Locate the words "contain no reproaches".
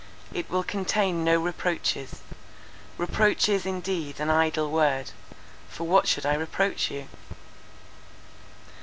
0.63-2.21